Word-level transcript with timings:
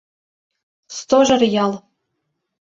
Стожар 0.97 1.41
ял 1.65 1.71